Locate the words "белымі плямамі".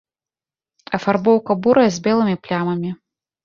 2.11-2.99